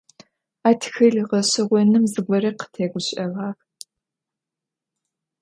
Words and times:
A 0.67 0.71
txılh 0.81 1.27
ğeş'eğonım 1.31 2.05
zıgore 2.11 2.51
khıtêguşı'eğağ. 2.59 3.53